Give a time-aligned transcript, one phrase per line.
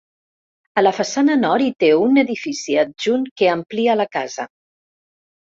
[0.81, 4.49] A la façana nord hi té un edifici adjunt que amplia la casa.